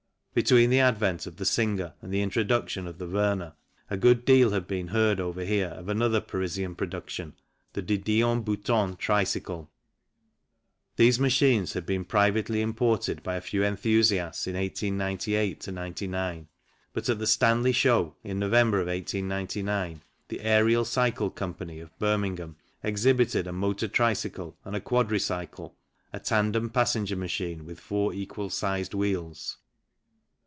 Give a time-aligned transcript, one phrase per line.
[0.33, 3.53] Between the advent of the Singer and the introduction of the Werner
[3.89, 7.33] a good deal had been heard over here of another Parisian production,
[7.73, 9.69] the De Dion Bouton tricycle.
[10.95, 16.47] These machines had been privately imported by a few enthusiasts in 1898 99,
[16.93, 21.49] but at the Stanley Show in November, of 1899, the Ariel Cycle Co.,
[21.81, 25.75] of Birmingham, exhibited a motor tricycle and a quadri cycle
[26.13, 29.57] (a tandem passenger machine with four equal sized wheels).